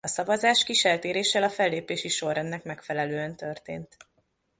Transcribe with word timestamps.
A 0.03 0.07
szavazás 0.07 0.63
kis 0.63 0.85
eltéréssel 0.85 1.43
a 1.43 1.49
fellépési 1.49 2.07
sorrendnek 2.07 2.63
megfelelően 2.63 3.35
történt. 3.35 3.97